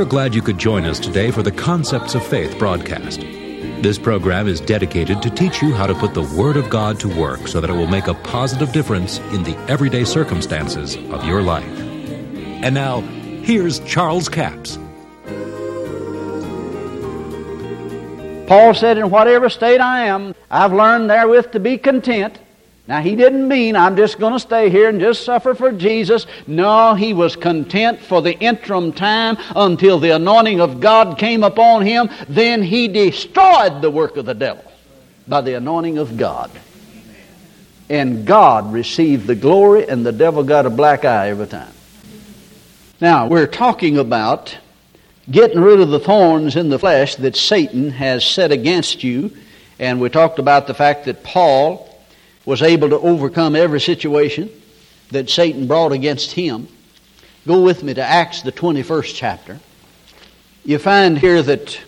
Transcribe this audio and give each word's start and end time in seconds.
We 0.00 0.06
are 0.06 0.08
glad 0.08 0.34
you 0.34 0.40
could 0.40 0.56
join 0.56 0.86
us 0.86 0.98
today 0.98 1.30
for 1.30 1.42
the 1.42 1.52
Concepts 1.52 2.14
of 2.14 2.26
Faith 2.26 2.58
broadcast. 2.58 3.20
This 3.20 3.98
program 3.98 4.48
is 4.48 4.58
dedicated 4.58 5.20
to 5.20 5.28
teach 5.28 5.60
you 5.60 5.74
how 5.74 5.86
to 5.86 5.94
put 5.94 6.14
the 6.14 6.22
Word 6.22 6.56
of 6.56 6.70
God 6.70 6.98
to 7.00 7.20
work 7.20 7.46
so 7.46 7.60
that 7.60 7.68
it 7.68 7.74
will 7.74 7.86
make 7.86 8.06
a 8.06 8.14
positive 8.14 8.72
difference 8.72 9.18
in 9.34 9.42
the 9.42 9.54
everyday 9.68 10.04
circumstances 10.04 10.96
of 10.96 11.22
your 11.26 11.42
life. 11.42 11.68
And 11.78 12.74
now, 12.74 13.02
here's 13.42 13.80
Charles 13.80 14.30
Capps. 14.30 14.78
Paul 18.48 18.72
said, 18.72 18.96
In 18.96 19.10
whatever 19.10 19.50
state 19.50 19.82
I 19.82 20.06
am, 20.06 20.34
I've 20.50 20.72
learned 20.72 21.10
therewith 21.10 21.52
to 21.52 21.60
be 21.60 21.76
content. 21.76 22.38
Now, 22.90 23.00
he 23.02 23.14
didn't 23.14 23.46
mean 23.46 23.76
I'm 23.76 23.94
just 23.94 24.18
going 24.18 24.32
to 24.32 24.40
stay 24.40 24.68
here 24.68 24.88
and 24.88 24.98
just 24.98 25.24
suffer 25.24 25.54
for 25.54 25.70
Jesus. 25.70 26.26
No, 26.48 26.96
he 26.96 27.12
was 27.12 27.36
content 27.36 28.00
for 28.00 28.20
the 28.20 28.36
interim 28.36 28.92
time 28.92 29.36
until 29.54 30.00
the 30.00 30.10
anointing 30.10 30.60
of 30.60 30.80
God 30.80 31.16
came 31.16 31.44
upon 31.44 31.86
him. 31.86 32.10
Then 32.28 32.64
he 32.64 32.88
destroyed 32.88 33.80
the 33.80 33.92
work 33.92 34.16
of 34.16 34.26
the 34.26 34.34
devil 34.34 34.64
by 35.28 35.40
the 35.40 35.54
anointing 35.54 35.98
of 35.98 36.16
God. 36.16 36.50
And 37.88 38.26
God 38.26 38.72
received 38.72 39.28
the 39.28 39.36
glory, 39.36 39.88
and 39.88 40.04
the 40.04 40.10
devil 40.10 40.42
got 40.42 40.66
a 40.66 40.70
black 40.70 41.04
eye 41.04 41.28
every 41.28 41.46
time. 41.46 41.72
Now, 43.00 43.28
we're 43.28 43.46
talking 43.46 43.98
about 43.98 44.58
getting 45.30 45.60
rid 45.60 45.78
of 45.78 45.90
the 45.90 46.00
thorns 46.00 46.56
in 46.56 46.70
the 46.70 46.78
flesh 46.80 47.14
that 47.14 47.36
Satan 47.36 47.92
has 47.92 48.24
set 48.24 48.50
against 48.50 49.04
you. 49.04 49.30
And 49.78 50.00
we 50.00 50.08
talked 50.08 50.40
about 50.40 50.66
the 50.66 50.74
fact 50.74 51.04
that 51.04 51.22
Paul 51.22 51.86
was 52.44 52.62
able 52.62 52.88
to 52.90 52.98
overcome 52.98 53.54
every 53.54 53.80
situation 53.80 54.50
that 55.10 55.28
Satan 55.28 55.66
brought 55.66 55.92
against 55.92 56.32
him. 56.32 56.68
Go 57.46 57.62
with 57.62 57.82
me 57.82 57.94
to 57.94 58.02
Acts, 58.02 58.42
the 58.42 58.52
21st 58.52 59.14
chapter. 59.14 59.60
You 60.64 60.78
find 60.78 61.18
here 61.18 61.42
that 61.42 61.80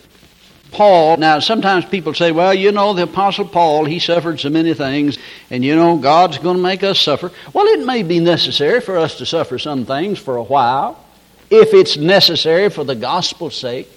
Paul, 0.71 1.17
now 1.17 1.39
sometimes 1.39 1.85
people 1.85 2.13
say, 2.13 2.31
well, 2.31 2.53
you 2.53 2.71
know, 2.71 2.93
the 2.93 3.03
Apostle 3.03 3.45
Paul, 3.45 3.85
he 3.85 3.99
suffered 3.99 4.39
so 4.39 4.49
many 4.49 4.73
things, 4.73 5.19
and 5.51 5.63
you 5.63 5.75
know, 5.75 5.97
God's 5.97 6.39
going 6.39 6.57
to 6.57 6.63
make 6.63 6.83
us 6.83 6.99
suffer. 6.99 7.31
Well, 7.53 7.67
it 7.67 7.85
may 7.85 8.01
be 8.01 8.19
necessary 8.19 8.81
for 8.81 8.97
us 8.97 9.19
to 9.19 9.25
suffer 9.25 9.59
some 9.59 9.85
things 9.85 10.17
for 10.17 10.35
a 10.35 10.43
while 10.43 11.03
if 11.51 11.73
it's 11.73 11.97
necessary 11.97 12.69
for 12.69 12.83
the 12.83 12.95
gospel's 12.95 13.55
sake. 13.55 13.87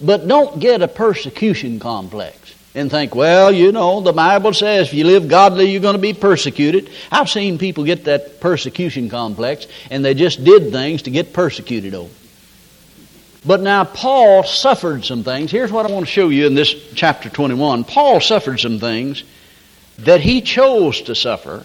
But 0.00 0.26
don't 0.26 0.58
get 0.58 0.82
a 0.82 0.88
persecution 0.88 1.78
complex 1.78 2.54
and 2.74 2.90
think, 2.90 3.14
well, 3.14 3.52
you 3.52 3.72
know, 3.72 4.00
the 4.00 4.12
Bible 4.12 4.52
says 4.52 4.88
if 4.88 4.94
you 4.94 5.04
live 5.04 5.28
godly, 5.28 5.70
you're 5.70 5.80
going 5.80 5.96
to 5.96 6.00
be 6.00 6.12
persecuted. 6.12 6.90
I've 7.10 7.30
seen 7.30 7.58
people 7.58 7.84
get 7.84 8.04
that 8.04 8.40
persecution 8.40 9.08
complex, 9.08 9.66
and 9.90 10.04
they 10.04 10.14
just 10.14 10.44
did 10.44 10.70
things 10.70 11.02
to 11.02 11.10
get 11.10 11.32
persecuted 11.32 11.94
over. 11.94 12.12
But 13.44 13.60
now 13.60 13.84
Paul 13.84 14.42
suffered 14.42 15.04
some 15.04 15.24
things. 15.24 15.50
Here's 15.50 15.72
what 15.72 15.86
I 15.86 15.92
want 15.92 16.06
to 16.06 16.12
show 16.12 16.28
you 16.28 16.46
in 16.46 16.54
this 16.54 16.74
chapter 16.94 17.30
21. 17.30 17.84
Paul 17.84 18.20
suffered 18.20 18.60
some 18.60 18.78
things 18.78 19.24
that 19.98 20.20
he 20.20 20.40
chose 20.40 21.02
to 21.02 21.14
suffer 21.14 21.64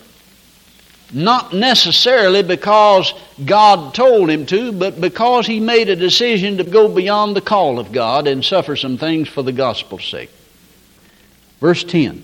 not 1.13 1.53
necessarily 1.53 2.41
because 2.41 3.13
God 3.45 3.93
told 3.93 4.29
him 4.29 4.45
to, 4.47 4.71
but 4.71 4.99
because 4.99 5.45
he 5.45 5.59
made 5.59 5.89
a 5.89 5.95
decision 5.95 6.57
to 6.57 6.63
go 6.63 6.87
beyond 6.87 7.35
the 7.35 7.41
call 7.41 7.79
of 7.79 7.91
God 7.91 8.27
and 8.27 8.43
suffer 8.43 8.75
some 8.75 8.97
things 8.97 9.29
for 9.29 9.43
the 9.43 9.51
gospel's 9.51 10.05
sake. 10.05 10.31
Verse 11.63 11.85
10 11.85 12.21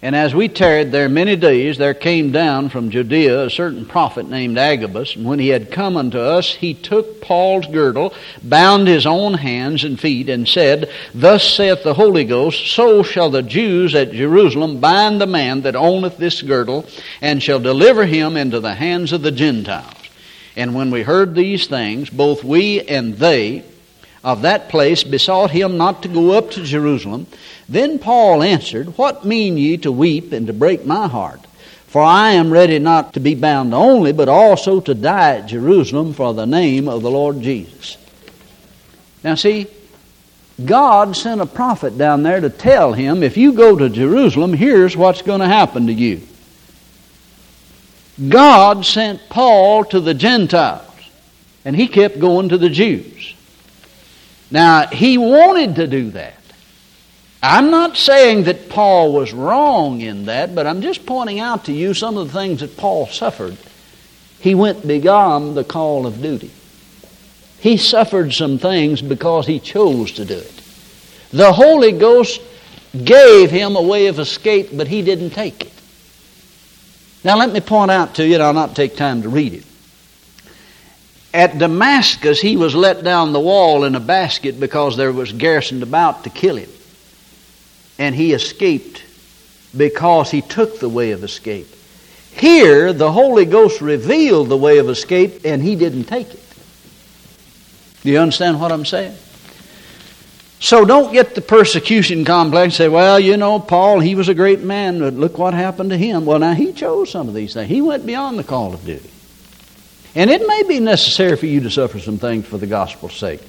and 0.00 0.14
as 0.14 0.32
we 0.32 0.46
tarried 0.46 0.92
there 0.92 1.08
many 1.08 1.34
days, 1.34 1.76
there 1.76 1.92
came 1.92 2.30
down 2.30 2.68
from 2.68 2.90
Judea 2.90 3.46
a 3.46 3.50
certain 3.50 3.84
prophet 3.84 4.30
named 4.30 4.56
Agabus. 4.56 5.16
And 5.16 5.26
when 5.26 5.40
he 5.40 5.48
had 5.48 5.72
come 5.72 5.96
unto 5.96 6.20
us, 6.20 6.54
he 6.54 6.72
took 6.72 7.20
Paul's 7.20 7.66
girdle, 7.66 8.14
bound 8.40 8.86
his 8.86 9.06
own 9.06 9.34
hands 9.34 9.82
and 9.82 9.98
feet, 9.98 10.28
and 10.28 10.46
said, 10.46 10.88
Thus 11.12 11.42
saith 11.42 11.82
the 11.82 11.94
Holy 11.94 12.22
Ghost, 12.22 12.64
So 12.72 13.02
shall 13.02 13.28
the 13.28 13.42
Jews 13.42 13.92
at 13.96 14.12
Jerusalem 14.12 14.78
bind 14.78 15.20
the 15.20 15.26
man 15.26 15.62
that 15.62 15.74
owneth 15.74 16.16
this 16.16 16.42
girdle, 16.42 16.86
and 17.20 17.42
shall 17.42 17.58
deliver 17.58 18.06
him 18.06 18.36
into 18.36 18.60
the 18.60 18.74
hands 18.76 19.12
of 19.12 19.22
the 19.22 19.32
Gentiles. 19.32 19.92
And 20.54 20.76
when 20.76 20.92
we 20.92 21.02
heard 21.02 21.34
these 21.34 21.66
things, 21.66 22.08
both 22.08 22.44
we 22.44 22.82
and 22.82 23.14
they 23.14 23.64
of 24.28 24.42
that 24.42 24.68
place 24.68 25.04
besought 25.04 25.50
him 25.50 25.78
not 25.78 26.02
to 26.02 26.08
go 26.08 26.32
up 26.32 26.50
to 26.50 26.62
Jerusalem. 26.62 27.26
Then 27.66 27.98
Paul 27.98 28.42
answered, 28.42 28.98
What 28.98 29.24
mean 29.24 29.56
ye 29.56 29.78
to 29.78 29.90
weep 29.90 30.32
and 30.32 30.46
to 30.48 30.52
break 30.52 30.84
my 30.84 31.08
heart? 31.08 31.40
For 31.86 32.02
I 32.02 32.32
am 32.32 32.52
ready 32.52 32.78
not 32.78 33.14
to 33.14 33.20
be 33.20 33.34
bound 33.34 33.72
only, 33.72 34.12
but 34.12 34.28
also 34.28 34.82
to 34.82 34.94
die 34.94 35.36
at 35.36 35.46
Jerusalem 35.46 36.12
for 36.12 36.34
the 36.34 36.44
name 36.44 36.88
of 36.88 37.00
the 37.00 37.10
Lord 37.10 37.40
Jesus. 37.40 37.96
Now, 39.24 39.34
see, 39.34 39.66
God 40.62 41.16
sent 41.16 41.40
a 41.40 41.46
prophet 41.46 41.96
down 41.96 42.22
there 42.22 42.42
to 42.42 42.50
tell 42.50 42.92
him, 42.92 43.22
if 43.22 43.38
you 43.38 43.54
go 43.54 43.78
to 43.78 43.88
Jerusalem, 43.88 44.52
here's 44.52 44.94
what's 44.94 45.22
going 45.22 45.40
to 45.40 45.48
happen 45.48 45.86
to 45.86 45.92
you. 45.94 46.20
God 48.28 48.84
sent 48.84 49.30
Paul 49.30 49.86
to 49.86 50.00
the 50.00 50.12
Gentiles, 50.12 50.84
and 51.64 51.74
he 51.74 51.88
kept 51.88 52.20
going 52.20 52.50
to 52.50 52.58
the 52.58 52.68
Jews. 52.68 53.36
Now, 54.50 54.86
he 54.86 55.18
wanted 55.18 55.76
to 55.76 55.86
do 55.86 56.10
that. 56.12 56.34
I'm 57.42 57.70
not 57.70 57.96
saying 57.96 58.44
that 58.44 58.68
Paul 58.68 59.12
was 59.12 59.32
wrong 59.32 60.00
in 60.00 60.26
that, 60.26 60.54
but 60.54 60.66
I'm 60.66 60.82
just 60.82 61.06
pointing 61.06 61.38
out 61.38 61.66
to 61.66 61.72
you 61.72 61.94
some 61.94 62.16
of 62.16 62.28
the 62.28 62.38
things 62.38 62.60
that 62.60 62.76
Paul 62.76 63.06
suffered. 63.06 63.56
He 64.40 64.54
went 64.54 64.86
beyond 64.86 65.56
the 65.56 65.64
call 65.64 66.06
of 66.06 66.20
duty. 66.20 66.50
He 67.60 67.76
suffered 67.76 68.32
some 68.32 68.58
things 68.58 69.02
because 69.02 69.46
he 69.46 69.60
chose 69.60 70.12
to 70.12 70.24
do 70.24 70.38
it. 70.38 70.62
The 71.32 71.52
Holy 71.52 71.92
Ghost 71.92 72.40
gave 73.04 73.50
him 73.50 73.76
a 73.76 73.82
way 73.82 74.06
of 74.06 74.18
escape, 74.18 74.70
but 74.72 74.88
he 74.88 75.02
didn't 75.02 75.30
take 75.30 75.66
it. 75.66 75.72
Now, 77.22 77.36
let 77.36 77.52
me 77.52 77.60
point 77.60 77.90
out 77.90 78.14
to 78.14 78.26
you, 78.26 78.34
and 78.34 78.42
I'll 78.42 78.54
not 78.54 78.74
take 78.74 78.96
time 78.96 79.22
to 79.22 79.28
read 79.28 79.54
it. 79.54 79.64
At 81.34 81.58
Damascus, 81.58 82.40
he 82.40 82.56
was 82.56 82.74
let 82.74 83.04
down 83.04 83.32
the 83.32 83.40
wall 83.40 83.84
in 83.84 83.94
a 83.94 84.00
basket 84.00 84.58
because 84.58 84.96
there 84.96 85.12
was 85.12 85.32
garrisoned 85.32 85.82
about 85.82 86.24
to 86.24 86.30
kill 86.30 86.56
him 86.56 86.70
and 87.98 88.14
he 88.14 88.32
escaped 88.32 89.02
because 89.76 90.30
he 90.30 90.40
took 90.40 90.78
the 90.78 90.88
way 90.88 91.10
of 91.10 91.24
escape. 91.24 91.66
Here, 92.32 92.92
the 92.92 93.10
Holy 93.10 93.44
Ghost 93.44 93.80
revealed 93.80 94.48
the 94.48 94.56
way 94.56 94.78
of 94.78 94.88
escape, 94.88 95.44
and 95.44 95.60
he 95.60 95.74
didn't 95.74 96.04
take 96.04 96.32
it. 96.32 96.42
Do 98.02 98.10
you 98.10 98.18
understand 98.18 98.60
what 98.60 98.70
I'm 98.70 98.84
saying? 98.84 99.16
So 100.60 100.84
don't 100.84 101.12
get 101.12 101.34
the 101.34 101.40
persecution 101.40 102.24
complex 102.24 102.76
say, 102.76 102.88
well, 102.88 103.18
you 103.18 103.36
know, 103.36 103.58
Paul, 103.58 104.00
he 104.00 104.14
was 104.14 104.28
a 104.28 104.34
great 104.34 104.60
man, 104.60 105.00
but 105.00 105.14
look 105.14 105.38
what 105.38 105.54
happened 105.54 105.90
to 105.90 105.98
him. 105.98 106.24
Well, 106.24 106.38
now, 106.38 106.54
he 106.54 106.72
chose 106.72 107.10
some 107.10 107.28
of 107.28 107.34
these 107.34 107.54
things. 107.54 107.68
He 107.68 107.82
went 107.82 108.06
beyond 108.06 108.38
the 108.38 108.44
call 108.44 108.74
of 108.74 108.84
duty. 108.84 109.10
And 110.14 110.30
it 110.30 110.46
may 110.46 110.62
be 110.62 110.80
necessary 110.80 111.36
for 111.36 111.46
you 111.46 111.60
to 111.60 111.70
suffer 111.70 111.98
some 112.00 112.18
things 112.18 112.46
for 112.46 112.58
the 112.58 112.66
gospel's 112.66 113.14
sake. 113.14 113.40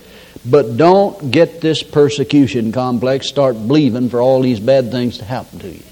But 0.46 0.78
don't 0.78 1.32
get 1.32 1.62
this 1.62 1.84
persecution 1.84 2.72
complex, 2.72 3.28
start 3.28 3.56
believing 3.56 4.10
for 4.10 4.22
all 4.22 4.42
these 4.42 4.60
bad 4.60 4.92
things 4.92 5.18
to 5.18 5.26
happen 5.26 5.60
to 5.60 5.70
you. 5.70 5.84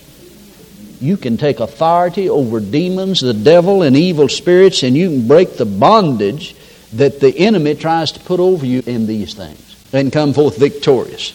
You 0.99 1.17
can 1.17 1.37
take 1.37 1.59
authority 1.59 2.29
over 2.29 2.59
demons, 2.59 3.21
the 3.21 3.33
devil, 3.33 3.83
and 3.83 3.95
evil 3.95 4.29
spirits, 4.29 4.83
and 4.83 4.95
you 4.95 5.09
can 5.09 5.27
break 5.27 5.57
the 5.57 5.65
bondage 5.65 6.55
that 6.93 7.19
the 7.19 7.37
enemy 7.37 7.75
tries 7.75 8.13
to 8.13 8.19
put 8.19 8.39
over 8.39 8.65
you 8.65 8.81
in 8.85 9.05
these 9.05 9.33
things 9.33 9.85
and 9.93 10.11
come 10.11 10.33
forth 10.33 10.57
victorious. 10.57 11.33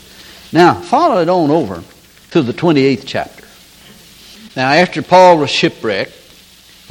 Now, 0.52 0.74
follow 0.74 1.20
it 1.22 1.28
on 1.28 1.50
over 1.50 1.82
to 2.32 2.42
the 2.42 2.52
28th 2.52 3.04
chapter. 3.06 3.44
Now, 4.56 4.72
after 4.72 5.02
Paul 5.02 5.38
was 5.38 5.50
shipwrecked, 5.50 6.12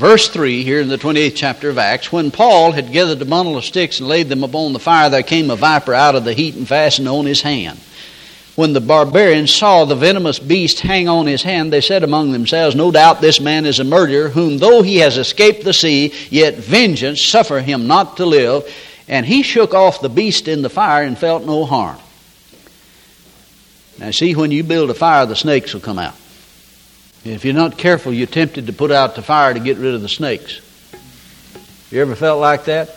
Verse 0.02 0.30
3 0.30 0.64
here 0.64 0.82
in 0.82 0.88
the 0.88 0.98
28th 0.98 1.36
chapter 1.36 1.70
of 1.70 1.78
Acts 1.78 2.12
When 2.12 2.32
Paul 2.32 2.72
had 2.72 2.92
gathered 2.92 3.22
a 3.22 3.26
bundle 3.26 3.56
of 3.56 3.64
sticks 3.64 4.00
and 4.00 4.10
laid 4.10 4.30
them 4.30 4.44
upon 4.44 4.74
the 4.74 4.80
fire, 4.80 5.12
there 5.12 5.22
came 5.22 5.52
a 5.52 5.56
viper 5.56 5.94
out 5.94 6.16
of 6.16 6.26
the 6.26 6.34
heat 6.34 6.56
and 6.56 6.68
fastened 6.68 7.08
on 7.08 7.28
his 7.28 7.44
hand. 7.44 7.80
When 8.56 8.74
the 8.74 8.82
barbarians 8.82 9.54
saw 9.54 9.86
the 9.86 9.94
venomous 9.94 10.40
beast 10.40 10.80
hang 10.80 11.08
on 11.08 11.28
his 11.28 11.44
hand, 11.44 11.72
they 11.72 11.82
said 11.82 12.04
among 12.04 12.32
themselves, 12.32 12.76
No 12.76 12.90
doubt 12.90 13.22
this 13.22 13.40
man 13.40 13.68
is 13.68 13.80
a 13.80 13.84
murderer, 13.84 14.30
whom 14.30 14.58
though 14.58 14.82
he 14.82 14.98
has 14.98 15.20
escaped 15.20 15.64
the 15.64 15.72
sea, 15.72 16.12
yet 16.32 16.56
vengeance 16.56 17.22
suffer 17.22 17.60
him 17.60 17.86
not 17.86 18.18
to 18.18 18.26
live. 18.26 18.64
And 19.08 19.24
he 19.24 19.44
shook 19.44 19.76
off 19.76 20.02
the 20.02 20.10
beast 20.10 20.48
in 20.48 20.64
the 20.64 20.70
fire 20.72 21.04
and 21.04 21.16
felt 21.16 21.46
no 21.46 21.64
harm. 21.64 22.00
Now, 24.00 24.10
see, 24.10 24.34
when 24.34 24.50
you 24.50 24.64
build 24.64 24.90
a 24.90 24.96
fire, 24.96 25.28
the 25.28 25.36
snakes 25.36 25.76
will 25.76 25.82
come 25.82 26.00
out. 26.00 26.16
If 27.24 27.46
you're 27.46 27.54
not 27.54 27.78
careful, 27.78 28.12
you're 28.12 28.28
tempted 28.28 28.68
to 28.68 28.74
put 28.74 28.92
out 28.92 29.16
the 29.16 29.22
fire 29.22 29.54
to 29.54 29.60
get 29.60 29.78
rid 29.78 29.94
of 29.94 30.02
the 30.02 30.10
snakes. 30.10 30.60
You 31.92 32.02
ever 32.02 32.16
felt 32.16 32.40
like 32.40 32.66
that? 32.66 32.96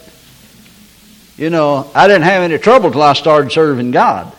You 1.36 1.50
know, 1.50 1.90
I 1.94 2.06
didn't 2.06 2.22
have 2.22 2.42
any 2.42 2.58
trouble 2.58 2.92
till 2.92 3.02
I 3.02 3.12
started 3.12 3.52
serving 3.52 3.90
God. 3.90 4.32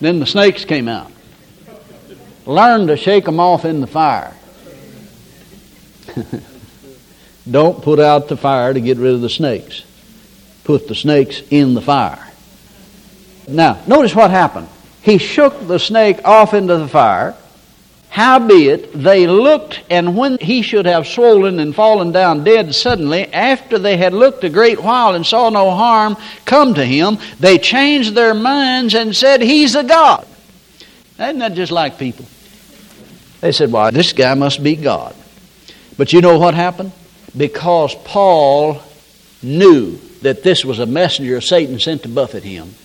Then 0.00 0.20
the 0.20 0.26
snakes 0.26 0.64
came 0.64 0.88
out. 0.88 1.10
Learn 2.44 2.86
to 2.88 2.96
shake 2.96 3.24
them 3.24 3.40
off 3.40 3.64
in 3.64 3.80
the 3.80 3.86
fire. 3.86 4.34
Don't 7.50 7.82
put 7.82 7.98
out 7.98 8.28
the 8.28 8.36
fire 8.36 8.72
to 8.72 8.80
get 8.80 8.98
rid 8.98 9.14
of 9.14 9.20
the 9.20 9.30
snakes. 9.30 9.84
put 10.64 10.86
the 10.86 10.94
snakes 10.94 11.42
in 11.50 11.74
the 11.74 11.80
fire. 11.80 12.24
Now, 13.48 13.80
notice 13.86 14.14
what 14.14 14.30
happened. 14.30 14.68
He 15.02 15.18
shook 15.18 15.66
the 15.66 15.78
snake 15.78 16.24
off 16.24 16.54
into 16.54 16.76
the 16.76 16.88
fire. 16.88 17.36
Howbeit, 18.16 18.94
they 18.94 19.26
looked, 19.26 19.82
and 19.90 20.16
when 20.16 20.38
he 20.38 20.62
should 20.62 20.86
have 20.86 21.06
swollen 21.06 21.60
and 21.60 21.74
fallen 21.74 22.12
down 22.12 22.44
dead 22.44 22.74
suddenly, 22.74 23.30
after 23.30 23.78
they 23.78 23.98
had 23.98 24.14
looked 24.14 24.42
a 24.42 24.48
great 24.48 24.82
while 24.82 25.14
and 25.14 25.26
saw 25.26 25.50
no 25.50 25.70
harm 25.70 26.16
come 26.46 26.72
to 26.72 26.82
him, 26.82 27.18
they 27.40 27.58
changed 27.58 28.14
their 28.14 28.32
minds 28.32 28.94
and 28.94 29.14
said, 29.14 29.42
He's 29.42 29.74
a 29.74 29.84
God. 29.84 30.26
Isn't 31.18 31.40
that 31.40 31.52
just 31.52 31.70
like 31.70 31.98
people? 31.98 32.24
They 33.42 33.52
said, 33.52 33.70
Well, 33.70 33.92
this 33.92 34.14
guy 34.14 34.32
must 34.32 34.62
be 34.62 34.76
God. 34.76 35.14
But 35.98 36.14
you 36.14 36.22
know 36.22 36.38
what 36.38 36.54
happened? 36.54 36.92
Because 37.36 37.94
Paul 37.96 38.80
knew 39.42 39.98
that 40.22 40.42
this 40.42 40.64
was 40.64 40.78
a 40.78 40.86
messenger 40.86 41.36
of 41.36 41.44
Satan 41.44 41.78
sent 41.78 42.04
to 42.04 42.08
buffet 42.08 42.44
him, 42.44 42.76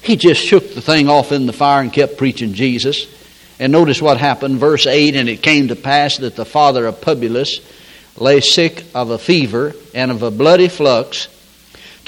he 0.00 0.14
just 0.14 0.40
shook 0.40 0.74
the 0.74 0.80
thing 0.80 1.08
off 1.08 1.32
in 1.32 1.46
the 1.46 1.52
fire 1.52 1.82
and 1.82 1.92
kept 1.92 2.18
preaching 2.18 2.54
Jesus. 2.54 3.17
And 3.58 3.72
notice 3.72 4.00
what 4.00 4.18
happened, 4.18 4.58
verse 4.58 4.86
8 4.86 5.16
And 5.16 5.28
it 5.28 5.42
came 5.42 5.68
to 5.68 5.76
pass 5.76 6.18
that 6.18 6.36
the 6.36 6.44
father 6.44 6.86
of 6.86 7.00
Publius 7.00 7.60
lay 8.16 8.40
sick 8.40 8.84
of 8.94 9.10
a 9.10 9.18
fever 9.18 9.74
and 9.94 10.10
of 10.10 10.22
a 10.22 10.30
bloody 10.30 10.68
flux 10.68 11.28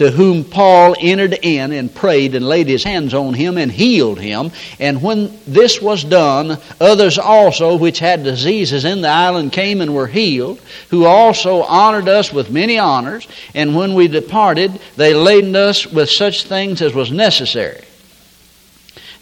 to 0.01 0.11
whom 0.11 0.45
Paul 0.45 0.97
entered 0.99 1.39
in 1.43 1.73
and 1.73 1.95
prayed 1.95 2.35
and 2.35 2.49
laid 2.49 2.69
his 2.69 2.83
hands 2.83 3.13
on 3.13 3.35
him 3.35 3.59
and 3.59 3.71
healed 3.71 4.19
him. 4.19 4.51
And 4.79 5.03
when 5.03 5.39
this 5.47 5.83
was 5.83 6.03
done, 6.03 6.57
others 6.81 7.19
also 7.19 7.77
which 7.77 7.99
had 7.99 8.25
diseases 8.25 8.87
in 8.87 9.03
the 9.03 9.09
island 9.09 9.53
came 9.53 9.83
and 9.83 9.95
were 9.95 10.07
healed, 10.07 10.59
who 10.89 11.05
also 11.05 11.61
honored 11.65 12.09
us 12.09 12.33
with 12.33 12.51
many 12.51 12.79
honors. 12.79 13.29
And 13.55 13.77
when 13.77 13.93
we 13.93 14.09
departed, 14.09 14.81
they 14.97 15.13
laden 15.13 15.55
us 15.55 15.87
with 15.87 16.09
such 16.09 16.45
things 16.45 16.81
as 16.81 16.95
was 16.95 17.13
necessary. 17.13 17.85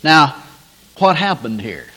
Now, 0.05 0.41
what 0.99 1.17
happened 1.17 1.61
here? 1.61 1.89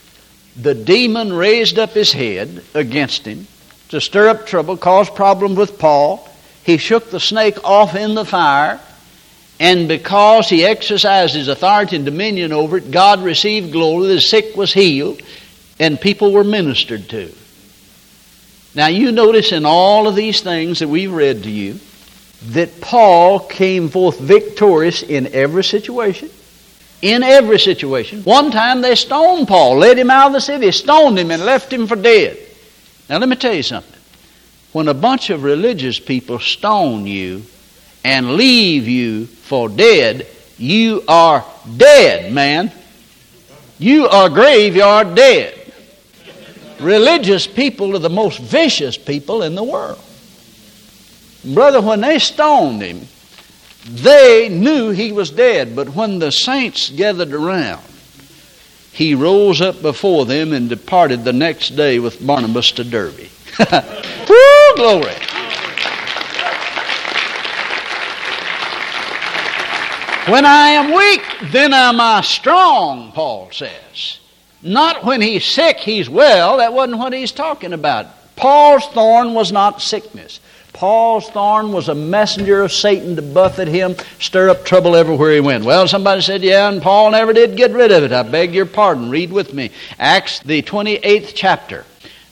The 0.55 0.75
demon 0.75 1.33
raised 1.33 1.79
up 1.79 1.91
his 1.91 2.11
head 2.11 2.63
against 2.73 3.25
him 3.25 3.47
to 3.89 4.01
stir 4.01 4.29
up 4.29 4.47
trouble, 4.47 4.77
cause 4.77 5.09
problems 5.09 5.57
with 5.57 5.79
Paul. 5.79 6.27
He 6.63 6.77
shook 6.77 7.09
the 7.09 7.19
snake 7.19 7.63
off 7.63 7.95
in 7.95 8.15
the 8.15 8.25
fire, 8.25 8.79
and 9.59 9.87
because 9.87 10.49
he 10.49 10.65
exercised 10.65 11.35
his 11.35 11.47
authority 11.47 11.95
and 11.95 12.05
dominion 12.05 12.51
over 12.51 12.77
it, 12.77 12.91
God 12.91 13.23
received 13.23 13.71
glory. 13.71 14.07
The 14.07 14.21
sick 14.21 14.55
was 14.55 14.73
healed, 14.73 15.21
and 15.79 15.99
people 15.99 16.31
were 16.31 16.43
ministered 16.43 17.09
to. 17.09 17.33
Now, 18.73 18.87
you 18.87 19.11
notice 19.11 19.51
in 19.51 19.65
all 19.65 20.07
of 20.07 20.15
these 20.15 20.41
things 20.41 20.79
that 20.79 20.87
we've 20.87 21.11
read 21.11 21.43
to 21.43 21.51
you 21.51 21.79
that 22.47 22.81
Paul 22.81 23.39
came 23.39 23.89
forth 23.89 24.19
victorious 24.19 25.03
in 25.03 25.27
every 25.33 25.63
situation. 25.63 26.29
In 27.01 27.23
every 27.23 27.57
situation. 27.57 28.23
One 28.23 28.51
time 28.51 28.81
they 28.81 28.95
stoned 28.95 29.47
Paul, 29.47 29.77
led 29.77 29.97
him 29.97 30.11
out 30.11 30.27
of 30.27 30.33
the 30.33 30.41
city, 30.41 30.71
stoned 30.71 31.17
him, 31.17 31.31
and 31.31 31.43
left 31.43 31.73
him 31.73 31.87
for 31.87 31.95
dead. 31.95 32.37
Now, 33.09 33.17
let 33.17 33.27
me 33.27 33.35
tell 33.35 33.53
you 33.53 33.63
something. 33.63 33.99
When 34.71 34.87
a 34.87 34.93
bunch 34.93 35.29
of 35.31 35.43
religious 35.43 35.99
people 35.99 36.39
stone 36.39 37.05
you 37.05 37.43
and 38.03 38.33
leave 38.35 38.87
you 38.87 39.25
for 39.25 39.67
dead, 39.67 40.27
you 40.57 41.03
are 41.07 41.43
dead, 41.77 42.31
man. 42.31 42.71
You 43.79 44.07
are 44.07 44.29
graveyard 44.29 45.15
dead. 45.15 45.57
Religious 46.79 47.47
people 47.47 47.95
are 47.95 47.99
the 47.99 48.09
most 48.09 48.39
vicious 48.39 48.97
people 48.97 49.43
in 49.43 49.55
the 49.55 49.63
world. 49.63 49.99
Brother, 51.43 51.81
when 51.81 52.01
they 52.01 52.19
stoned 52.19 52.81
him, 52.81 53.07
they 53.85 54.49
knew 54.49 54.91
he 54.91 55.11
was 55.11 55.31
dead, 55.31 55.75
but 55.75 55.95
when 55.95 56.19
the 56.19 56.31
saints 56.31 56.89
gathered 56.89 57.33
around, 57.33 57.83
he 58.91 59.15
rose 59.15 59.61
up 59.61 59.81
before 59.81 60.25
them 60.25 60.53
and 60.53 60.69
departed 60.69 61.23
the 61.23 61.33
next 61.33 61.75
day 61.75 61.97
with 61.99 62.25
Barnabas 62.25 62.71
to 62.73 62.83
Derbe. 62.83 63.29
Woo, 64.29 64.75
glory. 64.75 65.15
When 70.27 70.45
I 70.45 70.69
am 70.69 70.93
weak, 70.93 71.51
then 71.51 71.73
am 71.73 71.99
I 71.99 72.21
strong, 72.21 73.11
Paul 73.11 73.49
says. 73.51 74.19
Not 74.61 75.03
when 75.03 75.19
he's 75.19 75.43
sick, 75.43 75.77
he's 75.77 76.07
well. 76.07 76.57
That 76.57 76.73
wasn't 76.73 76.99
what 76.99 77.13
he's 77.13 77.31
talking 77.31 77.73
about. 77.73 78.05
Paul's 78.35 78.85
thorn 78.87 79.33
was 79.33 79.51
not 79.51 79.81
sickness. 79.81 80.39
Paul's 80.81 81.29
thorn 81.29 81.71
was 81.73 81.89
a 81.89 81.93
messenger 81.93 82.63
of 82.63 82.71
Satan 82.71 83.15
to 83.15 83.21
buffet 83.21 83.67
him, 83.67 83.95
stir 84.17 84.49
up 84.49 84.65
trouble 84.65 84.95
everywhere 84.95 85.31
he 85.31 85.39
went. 85.39 85.63
Well, 85.63 85.87
somebody 85.87 86.21
said, 86.21 86.41
yeah, 86.41 86.67
and 86.67 86.81
Paul 86.81 87.11
never 87.11 87.33
did 87.33 87.55
get 87.55 87.69
rid 87.69 87.91
of 87.91 88.01
it. 88.01 88.11
I 88.11 88.23
beg 88.23 88.55
your 88.55 88.65
pardon. 88.65 89.11
Read 89.11 89.31
with 89.31 89.53
me. 89.53 89.69
Acts, 89.99 90.39
the 90.39 90.63
28th 90.63 91.33
chapter, 91.35 91.85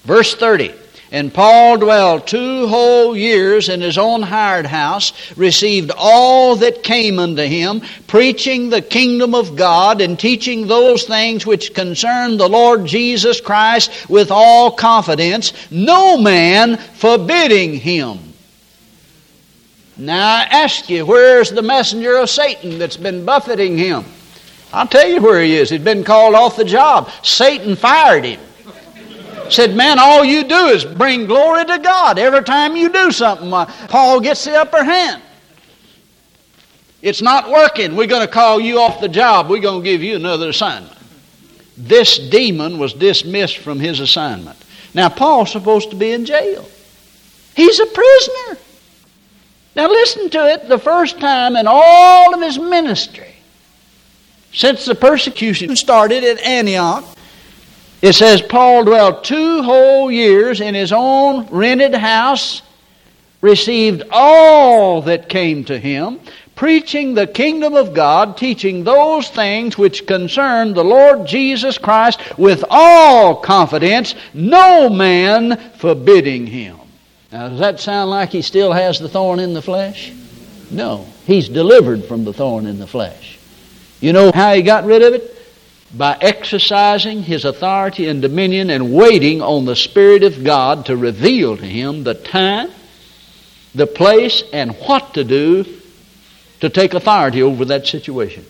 verse 0.03 0.33
30. 0.33 0.73
And 1.11 1.31
Paul 1.31 1.77
dwelled 1.77 2.25
two 2.25 2.65
whole 2.65 3.15
years 3.15 3.69
in 3.69 3.81
his 3.81 3.99
own 3.99 4.23
hired 4.23 4.65
house, 4.65 5.13
received 5.37 5.91
all 5.95 6.55
that 6.55 6.81
came 6.81 7.19
unto 7.19 7.43
him, 7.43 7.83
preaching 8.07 8.71
the 8.71 8.81
kingdom 8.81 9.35
of 9.35 9.57
God 9.57 10.01
and 10.01 10.17
teaching 10.19 10.65
those 10.65 11.03
things 11.03 11.45
which 11.45 11.75
concern 11.75 12.37
the 12.37 12.49
Lord 12.49 12.87
Jesus 12.87 13.41
Christ 13.41 14.09
with 14.09 14.31
all 14.31 14.71
confidence, 14.71 15.53
no 15.69 16.17
man 16.17 16.77
forbidding 16.77 17.75
him. 17.75 18.28
Now 19.99 20.37
I 20.37 20.43
ask 20.43 20.89
you, 20.89 21.05
where's 21.05 21.51
the 21.51 21.61
messenger 21.61 22.17
of 22.17 22.29
Satan 22.29 22.79
that's 22.79 22.97
been 22.97 23.25
buffeting 23.25 23.77
him? 23.77 24.05
I'll 24.71 24.87
tell 24.87 25.07
you 25.07 25.21
where 25.21 25.41
he 25.41 25.55
is. 25.55 25.69
He'd 25.69 25.83
been 25.83 26.03
called 26.03 26.35
off 26.35 26.55
the 26.55 26.65
job. 26.65 27.09
Satan 27.23 27.75
fired 27.75 28.23
him 28.23 28.39
said, 29.51 29.75
Man, 29.75 29.99
all 29.99 30.23
you 30.23 30.43
do 30.43 30.67
is 30.67 30.85
bring 30.85 31.25
glory 31.25 31.65
to 31.65 31.79
God. 31.79 32.19
Every 32.19 32.43
time 32.43 32.75
you 32.75 32.89
do 32.89 33.11
something, 33.11 33.51
uh, 33.53 33.65
Paul 33.87 34.19
gets 34.19 34.45
the 34.45 34.59
upper 34.59 34.83
hand. 34.83 35.21
It's 37.01 37.21
not 37.21 37.49
working. 37.49 37.95
We're 37.95 38.07
going 38.07 38.25
to 38.25 38.31
call 38.31 38.59
you 38.59 38.79
off 38.79 38.99
the 38.99 39.07
job. 39.07 39.49
We're 39.49 39.61
going 39.61 39.81
to 39.81 39.89
give 39.89 40.03
you 40.03 40.15
another 40.15 40.49
assignment. 40.49 40.97
This 41.77 42.19
demon 42.19 42.77
was 42.77 42.93
dismissed 42.93 43.57
from 43.57 43.79
his 43.79 44.01
assignment. 44.01 44.57
Now, 44.93 45.07
Paul's 45.07 45.51
supposed 45.51 45.91
to 45.91 45.95
be 45.95 46.11
in 46.11 46.25
jail. 46.25 46.67
He's 47.55 47.79
a 47.79 47.85
prisoner. 47.85 48.61
Now, 49.75 49.87
listen 49.87 50.29
to 50.31 50.47
it 50.47 50.67
the 50.67 50.79
first 50.79 51.19
time 51.19 51.55
in 51.55 51.65
all 51.67 52.33
of 52.33 52.41
his 52.41 52.57
ministry, 52.57 53.33
since 54.51 54.85
the 54.85 54.95
persecution 54.95 55.75
started 55.75 56.23
at 56.23 56.39
Antioch, 56.41 57.05
it 58.01 58.13
says 58.13 58.41
Paul 58.41 58.85
dwelt 58.85 59.23
two 59.23 59.61
whole 59.61 60.09
years 60.09 60.61
in 60.61 60.73
his 60.73 60.91
own 60.91 61.47
rented 61.47 61.93
house, 61.93 62.61
received 63.41 64.03
all 64.11 65.01
that 65.03 65.29
came 65.29 65.63
to 65.65 65.77
him, 65.77 66.19
preaching 66.55 67.13
the 67.13 67.27
kingdom 67.27 67.75
of 67.75 67.93
God, 67.93 68.37
teaching 68.37 68.83
those 68.83 69.29
things 69.29 69.77
which 69.77 70.07
concern 70.07 70.73
the 70.73 70.83
Lord 70.83 71.27
Jesus 71.27 71.77
Christ 71.77 72.19
with 72.37 72.65
all 72.69 73.35
confidence, 73.35 74.15
no 74.33 74.89
man 74.89 75.57
forbidding 75.77 76.47
him. 76.47 76.77
Now, 77.31 77.49
does 77.49 77.59
that 77.59 77.79
sound 77.79 78.09
like 78.09 78.29
he 78.29 78.41
still 78.41 78.71
has 78.71 78.99
the 78.99 79.09
thorn 79.09 79.39
in 79.39 79.53
the 79.53 79.61
flesh? 79.61 80.11
No. 80.71 81.05
He's 81.25 81.49
delivered 81.49 82.05
from 82.05 82.23
the 82.25 82.33
thorn 82.33 82.65
in 82.65 82.79
the 82.79 82.87
flesh. 82.87 83.37
You 84.01 84.13
know 84.13 84.31
how 84.33 84.53
he 84.53 84.61
got 84.61 84.85
rid 84.85 85.03
of 85.03 85.13
it? 85.13 85.39
by 85.93 86.17
exercising 86.21 87.23
his 87.23 87.45
authority 87.45 88.07
and 88.07 88.21
dominion 88.21 88.69
and 88.69 88.93
waiting 88.93 89.41
on 89.41 89.65
the 89.65 89.75
Spirit 89.75 90.23
of 90.23 90.43
God 90.43 90.85
to 90.85 90.95
reveal 90.95 91.57
to 91.57 91.65
him 91.65 92.03
the 92.03 92.13
time, 92.13 92.69
the 93.73 93.87
place, 93.87 94.43
and 94.53 94.75
what 94.87 95.15
to 95.15 95.23
do 95.23 95.65
to 96.59 96.69
take 96.69 96.93
authority 96.93 97.41
over 97.41 97.65
that 97.65 97.87
situation. 97.87 98.45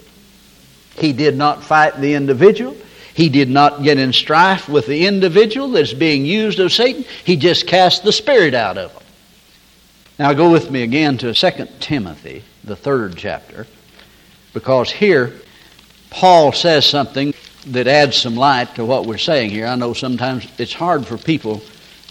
He 0.98 1.14
did 1.14 1.38
not 1.38 1.64
fight 1.64 2.02
the 2.02 2.16
individual. 2.16 2.76
He 3.14 3.30
did 3.30 3.50
not 3.50 3.84
get 3.84 3.98
in 3.98 4.14
strife 4.14 4.70
with 4.70 4.86
the 4.86 5.06
individual 5.06 5.70
that's 5.70 5.94
being 5.94 6.26
used 6.26 6.60
of 6.60 6.72
Satan. 6.72 7.06
He 7.24 7.36
just 7.36 7.68
cast 7.68 8.04
the 8.04 8.12
spirit 8.12 8.54
out 8.54 8.78
of 8.78 8.92
him. 8.92 9.04
Now 10.20 10.34
go 10.34 10.52
with 10.52 10.70
me 10.70 10.84
again 10.84 11.18
to 11.20 11.34
2 11.34 11.68
Timothy, 11.80 12.44
the 12.64 12.76
third 12.76 13.16
chapter, 13.16 13.68
because 14.54 14.92
here 14.92 15.34
Paul 16.10 16.52
says 16.52 16.86
something 16.86 17.34
that 17.68 17.88
adds 17.88 18.18
some 18.18 18.36
light 18.36 18.76
to 18.76 18.86
what 18.86 19.06
we're 19.06 19.18
saying 19.18 19.52
here. 19.52 19.66
I 19.66 19.76
know 19.76 19.94
sometimes 19.94 20.48
it's 20.58 20.74
hard 20.74 21.06
for 21.06 21.18
people 21.18 21.62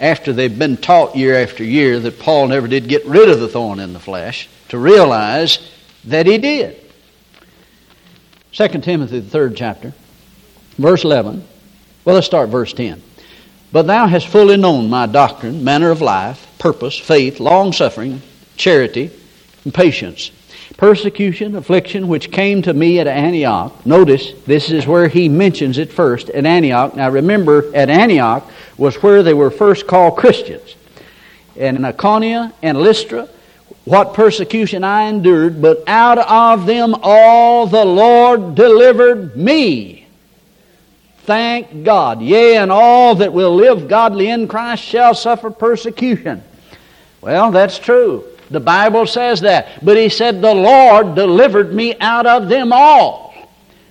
after 0.01 0.33
they've 0.33 0.59
been 0.59 0.77
taught 0.77 1.17
year 1.17 1.35
after 1.35 1.65
year 1.65 1.99
that 2.01 2.19
Paul 2.19 2.49
never 2.49 2.69
did 2.69 2.89
get 2.89 3.05
rid 3.07 3.29
of 3.29 3.41
the 3.41 3.49
thorn 3.49 3.81
in 3.81 3.93
the 3.93 4.01
flesh 4.01 4.49
to 4.69 4.79
realize 4.79 5.59
that 6.05 6.27
he 6.27 6.39
did. 6.39 6.81
2 8.53 8.69
Timothy, 8.81 9.21
the 9.21 9.31
third 9.31 9.57
chapter, 9.57 9.93
verse 10.79 11.05
11. 11.05 11.45
Well, 12.05 12.15
let's 12.15 12.27
start 12.27 12.49
verse 12.49 12.73
10. 12.73 13.03
But 13.71 13.87
thou 13.87 14.07
hast 14.07 14.29
fully 14.29 14.57
known 14.57 14.89
my 14.89 15.07
doctrine, 15.07 15.63
manner 15.63 15.91
of 15.91 16.01
life, 16.01 16.47
purpose, 16.59 16.99
faith, 16.99 17.39
long 17.39 17.73
suffering, 17.73 18.23
charity, 18.57 19.11
and 19.65 19.75
patience 19.75 20.31
persecution, 20.79 21.57
affliction, 21.57 22.07
which 22.07 22.31
came 22.31 22.63
to 22.63 22.73
me 22.73 23.01
at 23.01 23.07
Antioch. 23.09 23.85
Notice, 23.85 24.33
this 24.47 24.71
is 24.71 24.87
where 24.87 25.09
he 25.09 25.29
mentions 25.29 25.77
it 25.77 25.93
first, 25.93 26.31
at 26.31 26.47
Antioch. 26.47 26.95
Now 26.95 27.11
remember, 27.11 27.71
at 27.75 27.91
Antioch 27.91 28.49
was 28.79 28.95
where 29.03 29.23
they 29.23 29.35
were 29.35 29.51
first 29.51 29.87
called 29.89 30.17
Christians. 30.17 30.77
And 31.57 31.77
in 31.77 31.85
Iconium 31.85 32.53
and 32.63 32.81
Lystra, 32.81 33.29
what 33.85 34.15
persecution 34.15 34.85
I 34.85 35.05
endured, 35.05 35.61
but 35.61 35.83
out 35.89 36.19
of 36.19 36.65
them 36.67 36.95
all 37.03 37.67
the 37.67 37.85
Lord 37.85 38.55
delivered 38.55 39.37
me. 39.37 39.98
Thank 41.29 41.85
God. 41.85 42.23
Yea, 42.23 42.57
and 42.57 42.73
all 42.73 43.17
that 43.17 43.35
will 43.35 43.55
live 43.55 43.87
godly 43.87 44.31
in 44.31 44.49
Christ 44.49 44.83
shall 44.83 45.15
suffer 45.15 45.51
persecution. 45.51 46.43
Well, 47.21 47.51
that's 47.51 47.79
true. 47.79 48.25
The 48.51 48.61
Bible 48.61 49.05
says 49.05 49.43
that. 49.43 49.85
But 49.85 49.99
he 49.99 50.09
said, 50.09 50.41
The 50.41 50.55
Lord 50.55 51.15
delivered 51.15 51.75
me 51.75 51.99
out 51.99 52.25
of 52.25 52.49
them 52.49 52.73
all. 52.73 53.35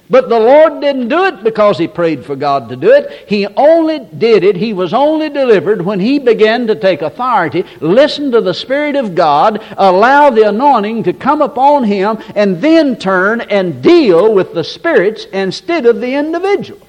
But 0.09 0.29
the 0.29 0.39
Lord 0.39 0.81
didn't 0.81 1.09
do 1.09 1.25
it 1.25 1.43
because 1.43 1.77
he 1.77 1.87
prayed 1.87 2.25
for 2.25 2.35
God 2.35 2.69
to 2.69 2.75
do 2.75 2.91
it. 2.91 3.29
He 3.29 3.45
only 3.45 3.99
did 3.99 4.43
it, 4.43 4.55
he 4.55 4.73
was 4.73 4.91
only 4.91 5.29
delivered 5.29 5.83
when 5.83 5.99
he 5.99 6.17
began 6.17 6.65
to 6.65 6.75
take 6.75 7.03
authority, 7.03 7.65
listen 7.81 8.31
to 8.31 8.41
the 8.41 8.55
Spirit 8.55 8.95
of 8.95 9.13
God, 9.13 9.63
allow 9.77 10.31
the 10.31 10.49
anointing 10.49 11.03
to 11.03 11.13
come 11.13 11.43
upon 11.43 11.83
him, 11.83 12.17
and 12.35 12.59
then 12.59 12.97
turn 12.97 13.41
and 13.41 13.83
deal 13.83 14.33
with 14.33 14.55
the 14.55 14.63
spirits 14.63 15.25
instead 15.25 15.85
of 15.85 16.01
the 16.01 16.15
individuals. 16.15 16.86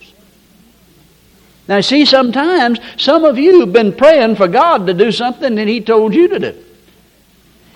Now, 1.68 1.82
see, 1.82 2.06
sometimes 2.06 2.80
some 2.96 3.24
of 3.24 3.38
you 3.38 3.60
have 3.60 3.74
been 3.74 3.92
praying 3.92 4.36
for 4.36 4.48
God 4.48 4.86
to 4.86 4.94
do 4.94 5.12
something 5.12 5.54
that 5.56 5.68
He 5.68 5.82
told 5.82 6.14
you 6.14 6.28
to 6.28 6.38
do. 6.38 6.64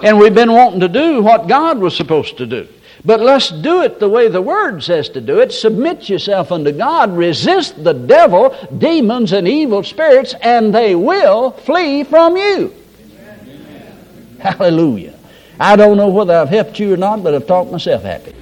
And 0.02 0.18
we've 0.18 0.34
been 0.34 0.52
wanting 0.52 0.80
to 0.80 0.88
do 0.88 1.22
what 1.22 1.46
God 1.46 1.78
was 1.78 1.94
supposed 1.94 2.38
to 2.38 2.46
do. 2.46 2.66
But 3.04 3.20
let's 3.20 3.50
do 3.50 3.82
it 3.82 4.00
the 4.00 4.08
way 4.08 4.28
the 4.28 4.40
Word 4.40 4.82
says 4.82 5.10
to 5.10 5.20
do 5.20 5.40
it. 5.40 5.52
Submit 5.52 6.08
yourself 6.08 6.50
unto 6.52 6.72
God. 6.72 7.14
Resist 7.14 7.82
the 7.84 7.92
devil, 7.92 8.56
demons, 8.78 9.32
and 9.32 9.46
evil 9.46 9.82
spirits, 9.82 10.34
and 10.40 10.74
they 10.74 10.94
will 10.94 11.50
flee 11.50 12.04
from 12.04 12.36
you. 12.36 12.74
Amen. 13.18 14.36
Hallelujah. 14.40 15.18
I 15.60 15.76
don't 15.76 15.96
know 15.96 16.08
whether 16.08 16.34
I've 16.34 16.48
helped 16.48 16.78
you 16.78 16.94
or 16.94 16.96
not, 16.96 17.22
but 17.22 17.34
I've 17.34 17.46
talked 17.46 17.70
myself 17.70 18.02
happy. 18.02 18.34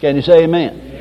Can 0.00 0.16
you 0.16 0.22
say 0.22 0.44
amen? 0.44 0.91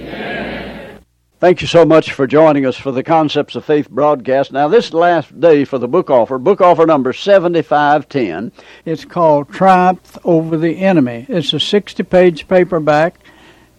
Thank 1.42 1.62
you 1.62 1.68
so 1.68 1.86
much 1.86 2.12
for 2.12 2.28
joining 2.28 2.68
us 2.68 2.76
for 2.76 2.92
the 2.92 3.02
Concepts 3.02 3.56
of 3.56 3.66
Faith 3.66 3.90
broadcast. 3.90 4.52
Now, 4.52 4.68
this 4.68 4.94
last 4.94 5.40
day 5.40 5.66
for 5.66 5.80
the 5.80 5.88
book 5.88 6.12
offer, 6.12 6.38
book 6.38 6.62
offer 6.62 6.86
number 6.86 7.14
7510. 7.14 8.52
It's 8.86 9.06
called 9.06 9.50
Triumph 9.50 10.20
Over 10.24 10.56
the 10.56 10.78
Enemy. 10.78 11.26
It's 11.28 11.52
a 11.52 11.60
60 11.60 12.04
page 12.04 12.48
paperback. 12.48 13.20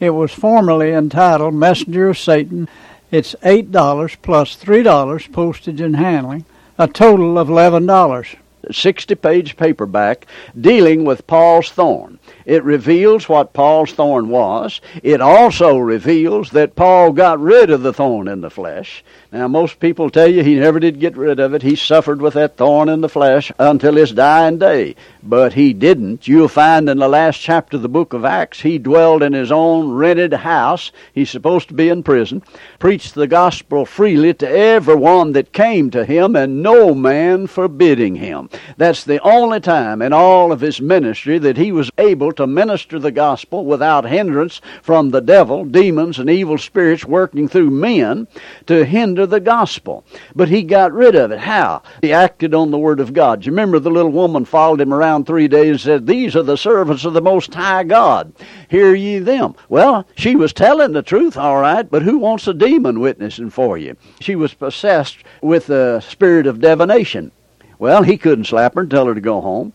It 0.00 0.10
was 0.10 0.32
formerly 0.32 0.90
entitled 0.90 1.54
Messenger 1.54 2.08
of 2.08 2.18
Satan. 2.18 2.68
It's 3.12 3.36
$8 3.44 4.16
plus 4.22 4.56
$3 4.56 5.32
postage 5.32 5.80
and 5.80 5.94
handling, 5.94 6.44
a 6.78 6.88
total 6.88 7.38
of 7.38 7.46
$11. 7.46 8.36
60 8.72 9.14
page 9.14 9.56
paperback 9.56 10.26
dealing 10.60 11.04
with 11.04 11.28
Paul's 11.28 11.70
thorn. 11.70 12.18
It 12.44 12.64
reveals 12.64 13.28
what 13.28 13.52
Paul's 13.52 13.92
thorn 13.92 14.28
was. 14.28 14.80
It 15.02 15.20
also 15.20 15.78
reveals 15.78 16.50
that 16.50 16.74
Paul 16.74 17.12
got 17.12 17.40
rid 17.40 17.70
of 17.70 17.82
the 17.82 17.92
thorn 17.92 18.28
in 18.28 18.40
the 18.40 18.50
flesh. 18.50 19.04
Now, 19.30 19.48
most 19.48 19.80
people 19.80 20.10
tell 20.10 20.28
you 20.28 20.42
he 20.42 20.56
never 20.56 20.78
did 20.78 21.00
get 21.00 21.16
rid 21.16 21.40
of 21.40 21.54
it. 21.54 21.62
He 21.62 21.76
suffered 21.76 22.20
with 22.20 22.34
that 22.34 22.56
thorn 22.56 22.88
in 22.88 23.00
the 23.00 23.08
flesh 23.08 23.50
until 23.58 23.94
his 23.94 24.12
dying 24.12 24.58
day. 24.58 24.94
But 25.22 25.54
he 25.54 25.72
didn't. 25.72 26.28
You'll 26.28 26.48
find 26.48 26.88
in 26.88 26.98
the 26.98 27.08
last 27.08 27.40
chapter 27.40 27.76
of 27.76 27.82
the 27.82 27.88
book 27.88 28.12
of 28.12 28.24
Acts, 28.24 28.60
he 28.60 28.78
dwelled 28.78 29.22
in 29.22 29.32
his 29.32 29.50
own 29.50 29.92
rented 29.92 30.32
house. 30.32 30.92
He's 31.14 31.30
supposed 31.30 31.68
to 31.68 31.74
be 31.74 31.88
in 31.88 32.02
prison. 32.02 32.42
Preached 32.78 33.14
the 33.14 33.26
gospel 33.26 33.86
freely 33.86 34.34
to 34.34 34.48
everyone 34.48 35.32
that 35.32 35.52
came 35.52 35.90
to 35.92 36.04
him, 36.04 36.36
and 36.36 36.62
no 36.62 36.94
man 36.94 37.46
forbidding 37.46 38.16
him. 38.16 38.50
That's 38.76 39.04
the 39.04 39.20
only 39.22 39.60
time 39.60 40.02
in 40.02 40.12
all 40.12 40.52
of 40.52 40.60
his 40.60 40.80
ministry 40.80 41.38
that 41.38 41.56
he 41.56 41.72
was 41.72 41.90
able 41.96 42.21
to 42.30 42.46
minister 42.46 42.98
the 42.98 43.10
gospel 43.10 43.64
without 43.64 44.04
hindrance 44.04 44.60
from 44.82 45.10
the 45.10 45.20
devil, 45.20 45.64
demons, 45.64 46.18
and 46.18 46.30
evil 46.30 46.58
spirits 46.58 47.04
working 47.04 47.48
through 47.48 47.70
men 47.70 48.28
to 48.66 48.84
hinder 48.84 49.26
the 49.26 49.40
gospel. 49.40 50.04
But 50.36 50.48
he 50.48 50.62
got 50.62 50.92
rid 50.92 51.14
of 51.14 51.32
it. 51.32 51.40
How? 51.40 51.82
He 52.00 52.12
acted 52.12 52.54
on 52.54 52.70
the 52.70 52.78
word 52.78 53.00
of 53.00 53.12
God. 53.12 53.44
You 53.44 53.52
remember 53.52 53.78
the 53.78 53.90
little 53.90 54.12
woman 54.12 54.44
followed 54.44 54.80
him 54.80 54.94
around 54.94 55.24
three 55.26 55.48
days 55.48 55.70
and 55.70 55.80
said, 55.80 56.06
These 56.06 56.36
are 56.36 56.42
the 56.42 56.56
servants 56.56 57.04
of 57.04 57.14
the 57.14 57.22
Most 57.22 57.54
High 57.54 57.84
God. 57.84 58.32
Hear 58.68 58.94
ye 58.94 59.18
them. 59.18 59.54
Well, 59.68 60.06
she 60.16 60.36
was 60.36 60.52
telling 60.52 60.92
the 60.92 61.02
truth, 61.02 61.36
all 61.36 61.60
right, 61.60 61.90
but 61.90 62.02
who 62.02 62.18
wants 62.18 62.46
a 62.46 62.54
demon 62.54 63.00
witnessing 63.00 63.50
for 63.50 63.78
you? 63.78 63.96
She 64.20 64.36
was 64.36 64.54
possessed 64.54 65.18
with 65.40 65.66
the 65.66 66.00
spirit 66.00 66.46
of 66.46 66.60
divination. 66.60 67.32
Well, 67.78 68.02
he 68.04 68.16
couldn't 68.16 68.44
slap 68.44 68.74
her 68.74 68.82
and 68.82 68.90
tell 68.90 69.06
her 69.06 69.14
to 69.14 69.20
go 69.20 69.40
home. 69.40 69.72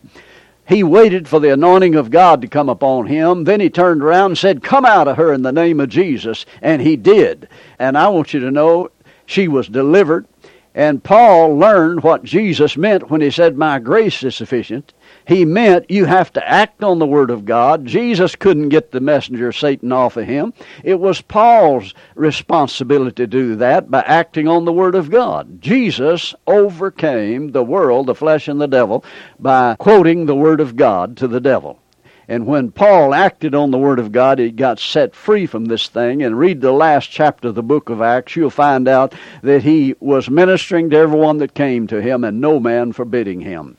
He 0.68 0.84
waited 0.84 1.26
for 1.26 1.40
the 1.40 1.50
anointing 1.50 1.94
of 1.94 2.10
God 2.10 2.42
to 2.42 2.46
come 2.46 2.68
upon 2.68 3.06
him. 3.06 3.44
Then 3.44 3.58
he 3.58 3.70
turned 3.70 4.02
around 4.02 4.32
and 4.32 4.38
said, 4.38 4.62
Come 4.62 4.84
out 4.84 5.08
of 5.08 5.16
her 5.16 5.32
in 5.32 5.40
the 5.40 5.50
name 5.50 5.80
of 5.80 5.88
Jesus. 5.88 6.44
And 6.60 6.82
he 6.82 6.94
did. 6.94 7.48
And 7.78 7.96
I 7.96 8.08
want 8.08 8.34
you 8.34 8.40
to 8.40 8.50
know 8.50 8.90
she 9.24 9.48
was 9.48 9.66
delivered. 9.66 10.26
And 10.74 11.02
Paul 11.02 11.56
learned 11.56 12.02
what 12.02 12.22
Jesus 12.22 12.76
meant 12.76 13.10
when 13.10 13.22
he 13.22 13.30
said, 13.30 13.56
My 13.56 13.78
grace 13.78 14.22
is 14.22 14.36
sufficient. 14.36 14.92
He 15.28 15.44
meant 15.44 15.90
you 15.90 16.06
have 16.06 16.32
to 16.32 16.48
act 16.48 16.82
on 16.82 16.98
the 16.98 17.06
Word 17.06 17.30
of 17.30 17.44
God. 17.44 17.84
Jesus 17.84 18.34
couldn't 18.34 18.70
get 18.70 18.92
the 18.92 19.00
messenger 19.00 19.48
of 19.48 19.56
Satan 19.56 19.92
off 19.92 20.16
of 20.16 20.24
him. 20.24 20.54
It 20.82 20.98
was 20.98 21.20
Paul's 21.20 21.92
responsibility 22.14 23.16
to 23.16 23.26
do 23.26 23.54
that 23.56 23.90
by 23.90 24.00
acting 24.00 24.48
on 24.48 24.64
the 24.64 24.72
Word 24.72 24.94
of 24.94 25.10
God. 25.10 25.60
Jesus 25.60 26.34
overcame 26.46 27.52
the 27.52 27.62
world, 27.62 28.06
the 28.06 28.14
flesh, 28.14 28.48
and 28.48 28.58
the 28.58 28.66
devil 28.66 29.04
by 29.38 29.76
quoting 29.78 30.24
the 30.24 30.34
Word 30.34 30.62
of 30.62 30.76
God 30.76 31.18
to 31.18 31.28
the 31.28 31.40
devil. 31.40 31.78
And 32.26 32.46
when 32.46 32.70
Paul 32.70 33.12
acted 33.12 33.54
on 33.54 33.70
the 33.70 33.76
Word 33.76 33.98
of 33.98 34.12
God, 34.12 34.38
he 34.38 34.50
got 34.50 34.78
set 34.78 35.14
free 35.14 35.44
from 35.44 35.66
this 35.66 35.88
thing. 35.88 36.22
And 36.22 36.38
read 36.38 36.62
the 36.62 36.72
last 36.72 37.10
chapter 37.10 37.48
of 37.48 37.54
the 37.54 37.62
book 37.62 37.90
of 37.90 38.00
Acts, 38.00 38.34
you'll 38.34 38.48
find 38.48 38.88
out 38.88 39.14
that 39.42 39.62
he 39.62 39.94
was 40.00 40.30
ministering 40.30 40.88
to 40.88 40.96
everyone 40.96 41.36
that 41.38 41.52
came 41.52 41.86
to 41.88 42.00
him, 42.00 42.24
and 42.24 42.40
no 42.40 42.58
man 42.58 42.94
forbidding 42.94 43.42
him. 43.42 43.76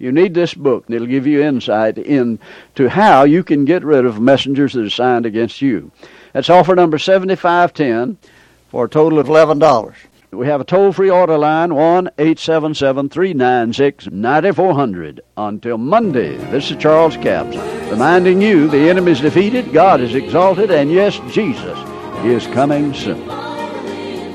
You 0.00 0.12
need 0.12 0.32
this 0.32 0.54
book, 0.54 0.86
and 0.86 0.94
it'll 0.94 1.06
give 1.06 1.26
you 1.26 1.42
insight 1.42 1.98
into 1.98 2.88
how 2.88 3.24
you 3.24 3.44
can 3.44 3.66
get 3.66 3.84
rid 3.84 4.06
of 4.06 4.18
messengers 4.18 4.72
that 4.72 4.86
are 4.86 4.90
signed 4.90 5.26
against 5.26 5.60
you. 5.60 5.92
That's 6.32 6.48
offer 6.48 6.74
number 6.74 6.98
7510 6.98 8.16
for 8.70 8.86
a 8.86 8.88
total 8.88 9.18
of 9.18 9.26
$11. 9.26 9.94
We 10.30 10.46
have 10.46 10.62
a 10.62 10.64
toll 10.64 10.92
free 10.92 11.10
order 11.10 11.36
line, 11.36 11.74
1 11.74 12.08
877 12.16 13.10
396 13.10 14.08
9400. 14.10 15.20
Until 15.36 15.76
Monday, 15.76 16.36
this 16.50 16.70
is 16.70 16.78
Charles 16.78 17.18
Capps 17.18 17.56
reminding 17.90 18.40
you 18.40 18.68
the 18.68 18.88
enemy 18.88 19.12
is 19.12 19.20
defeated, 19.20 19.70
God 19.70 20.00
is 20.00 20.14
exalted, 20.14 20.70
and 20.70 20.90
yes, 20.90 21.20
Jesus 21.30 21.78
is 22.24 22.46
coming 22.54 22.94
soon. 22.94 23.49